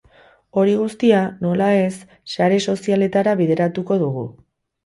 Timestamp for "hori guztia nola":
0.61-1.67